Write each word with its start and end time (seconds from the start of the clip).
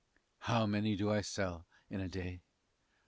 How 0.39 0.65
many 0.65 0.95
do 0.95 1.11
I 1.11 1.21
sell 1.21 1.67
in 1.87 1.99
a 2.01 2.07
day? 2.09 2.41